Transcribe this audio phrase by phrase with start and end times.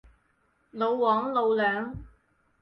[0.71, 1.95] 老黃，老梁